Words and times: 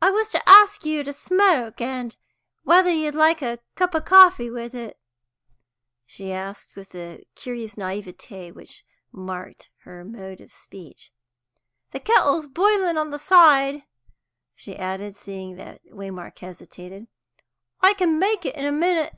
"I 0.00 0.10
was 0.10 0.30
to 0.30 0.42
ask 0.48 0.86
you 0.86 1.04
to 1.04 1.12
smoke, 1.12 1.82
and 1.82 2.16
whether 2.62 2.88
you'd 2.90 3.14
like 3.14 3.42
a 3.42 3.58
cup 3.74 3.94
of 3.94 4.06
coffee 4.06 4.48
with 4.48 4.74
it?" 4.74 4.98
she 6.06 6.32
asked, 6.32 6.76
with 6.76 6.92
the 6.92 7.24
curious 7.34 7.76
naivete 7.76 8.52
which 8.52 8.86
marked 9.12 9.68
her 9.82 10.02
mode 10.02 10.40
of 10.40 10.50
speech. 10.54 11.12
"The 11.90 12.00
kettle's 12.00 12.48
boiling 12.48 12.96
on 12.96 13.10
the 13.10 13.18
side," 13.18 13.82
she 14.54 14.78
added, 14.78 15.14
seeing 15.14 15.56
that 15.56 15.82
Waymark 15.92 16.38
hesitated. 16.38 17.06
"I 17.82 17.92
can 17.92 18.18
make 18.18 18.46
it 18.46 18.56
in 18.56 18.64
a 18.64 18.72
minute." 18.72 19.14